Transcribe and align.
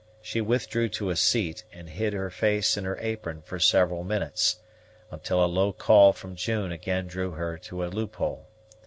She 0.19 0.41
withdrew 0.41 0.89
to 0.89 1.11
a 1.11 1.15
seat, 1.15 1.63
and 1.71 1.87
hid 1.87 2.13
her 2.13 2.31
face 2.31 2.75
in 2.75 2.85
her 2.85 2.97
apron 3.01 3.43
for 3.43 3.59
several 3.59 4.03
minutes, 4.03 4.55
until 5.11 5.45
a 5.45 5.45
low 5.45 5.71
call 5.71 6.11
from 6.11 6.35
June 6.35 6.71
again 6.71 7.05
drew 7.05 7.33
her 7.33 7.55
to 7.59 7.85
a 7.85 7.87
loophole. 7.87 8.47